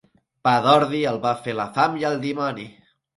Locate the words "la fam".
1.59-1.99